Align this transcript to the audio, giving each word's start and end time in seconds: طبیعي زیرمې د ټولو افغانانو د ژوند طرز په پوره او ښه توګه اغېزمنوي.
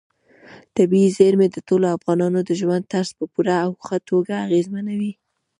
طبیعي 0.77 1.09
زیرمې 1.17 1.47
د 1.51 1.57
ټولو 1.67 1.85
افغانانو 1.97 2.39
د 2.43 2.49
ژوند 2.59 2.83
طرز 2.93 3.09
په 3.19 3.25
پوره 3.33 3.55
او 3.65 3.71
ښه 3.85 3.97
توګه 4.09 4.33
اغېزمنوي. 4.45 5.13